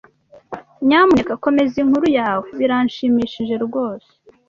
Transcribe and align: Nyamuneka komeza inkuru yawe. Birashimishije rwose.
Nyamuneka 0.87 1.33
komeza 1.45 1.75
inkuru 1.83 2.07
yawe. 2.19 2.47
Birashimishije 2.57 3.55
rwose. 3.65 4.09